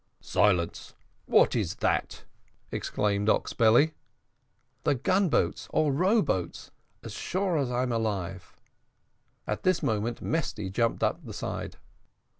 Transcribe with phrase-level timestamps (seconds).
[0.23, 0.95] "Silence!
[1.27, 2.23] what is that?"
[2.71, 3.93] exclaimed Oxbelly.
[4.83, 6.71] "The gun boats or row boats,
[7.03, 8.55] as sure as I'm alive!"
[9.45, 11.77] At this moment Mesty jumped up the side.